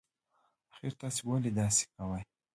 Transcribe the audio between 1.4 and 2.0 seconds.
داسی